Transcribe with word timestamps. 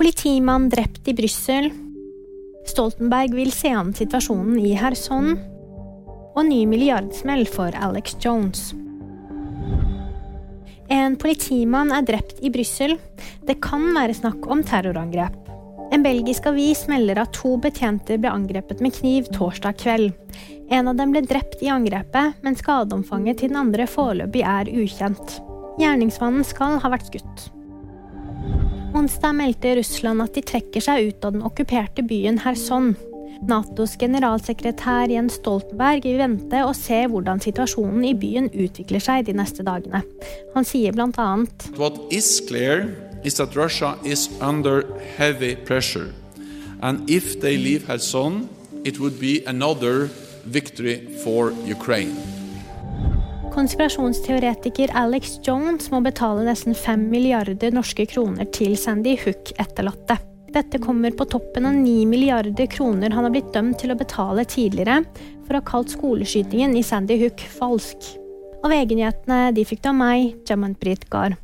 Politimann 0.00 0.70
drept 0.72 1.08
i 1.08 1.12
Brussel. 1.12 1.66
Stoltenberg 2.66 3.34
vil 3.36 3.50
se 3.52 3.68
an 3.76 3.90
situasjonen 3.92 4.54
i 4.56 4.70
Kherson. 4.80 5.34
Og 6.32 6.40
ny 6.48 6.62
milliardsmell 6.70 7.44
for 7.44 7.76
Alex 7.76 8.16
Jones. 8.24 8.70
En 10.88 11.18
politimann 11.20 11.92
er 11.92 12.08
drept 12.08 12.40
i 12.40 12.48
Brussel. 12.48 12.96
Det 13.44 13.58
kan 13.60 13.84
være 13.92 14.16
snakk 14.22 14.48
om 14.48 14.64
terrorangrep. 14.64 15.36
En 15.92 16.08
belgisk 16.08 16.48
avis 16.48 16.86
melder 16.88 17.20
at 17.26 17.36
to 17.36 17.58
betjenter 17.60 18.24
ble 18.24 18.32
angrepet 18.32 18.80
med 18.80 18.96
kniv 19.02 19.28
torsdag 19.36 19.76
kveld. 19.84 20.16
En 20.72 20.88
av 20.88 20.96
dem 20.96 21.12
ble 21.12 21.26
drept 21.28 21.60
i 21.60 21.68
angrepet, 21.68 22.40
men 22.40 22.56
skadeomfanget 22.56 23.44
til 23.44 23.52
den 23.52 23.66
andre 23.66 23.84
foreløpig 23.84 24.48
er 24.48 24.72
ukjent. 24.80 25.42
Gjerningsmannen 25.76 26.54
skal 26.56 26.80
ha 26.80 26.96
vært 26.96 27.12
skutt. 27.12 27.50
Onsdag 29.00 29.32
meldte 29.32 29.70
Russland 29.78 30.20
at 30.20 30.34
de 30.36 30.42
trekker 30.44 30.82
seg 30.84 31.06
ut 31.06 31.24
av 31.24 31.32
den 31.32 31.44
okkuperte 31.46 32.02
byen 32.04 32.36
Kherson. 32.42 32.90
Natos 33.48 33.94
generalsekretær 33.96 35.08
Jens 35.08 35.38
Stoltenberg 35.38 36.04
vil 36.04 36.18
vente 36.20 36.60
og 36.66 36.74
se 36.76 36.98
hvordan 37.08 37.40
situasjonen 37.40 38.04
i 38.04 38.12
byen 38.12 38.50
utvikler 38.52 39.00
seg 39.00 39.24
de 39.24 39.32
neste 39.38 39.64
dagene. 39.64 40.02
Han 40.52 40.68
sier 40.68 40.92
bl.a.: 40.92 41.28
What 41.80 41.96
is 42.12 42.28
clear 42.44 42.90
is 43.24 43.40
that 43.40 43.56
Russia 43.56 43.94
is 44.04 44.28
under 44.42 44.84
heavy 45.16 45.54
pressure. 45.56 46.12
And 46.82 47.08
if 47.08 47.40
they 47.40 47.56
leave 47.56 47.86
Kherson, 47.86 48.50
it 48.84 49.00
would 49.00 49.16
be 49.18 49.40
another 49.46 50.10
victory 50.44 51.00
for 51.24 51.54
Ukraine. 51.64 52.29
Konspirasjonsteoretiker 53.50 54.92
Alex 54.94 55.40
Jones 55.42 55.90
må 55.90 56.00
betale 56.04 56.44
nesten 56.46 56.74
5 56.76 57.08
milliarder 57.10 57.74
norske 57.74 58.06
kroner 58.06 58.46
til 58.54 58.76
Sandy 58.78 59.16
Hook-etterlatte. 59.18 60.16
Dette 60.54 60.80
kommer 60.82 61.14
på 61.14 61.26
toppen 61.30 61.66
av 61.66 61.74
9 61.74 62.06
milliarder 62.10 62.70
kroner 62.70 63.10
han 63.14 63.26
har 63.26 63.34
blitt 63.34 63.52
dømt 63.54 63.78
til 63.82 63.94
å 63.94 63.98
betale 63.98 64.46
tidligere 64.46 65.02
for 65.46 65.56
å 65.56 65.60
ha 65.60 65.66
kalt 65.66 65.94
skoleskytingen 65.94 66.78
i 66.78 66.86
Sandy 66.86 67.18
Hook 67.24 67.42
falsk. 67.58 68.12
Og 68.60 68.70
VG-nyhetene 68.70 69.42
de 69.56 69.66
fikk 69.66 69.82
du 69.82 69.92
av 69.92 69.98
meg, 69.98 70.34
Britt 70.78 71.08
Gahr. 71.10 71.38